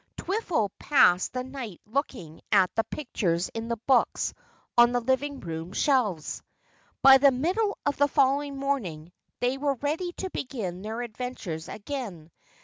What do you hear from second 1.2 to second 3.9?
the night looking at the pictures in the